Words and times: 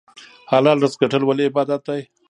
حلال 0.51 0.77
رزق 0.83 0.97
ګټل 1.03 1.21
ولې 1.25 1.43
عبادت 1.49 1.81
دی؟ 1.87 2.01